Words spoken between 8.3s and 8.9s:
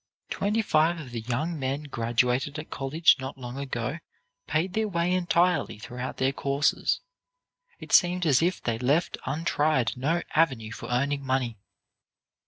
if they